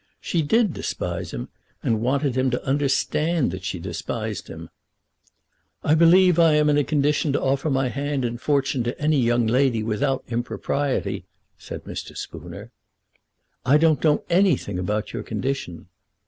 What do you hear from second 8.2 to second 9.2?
and fortune to any